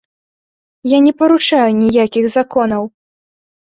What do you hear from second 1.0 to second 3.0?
не парушаю ніякіх законаў.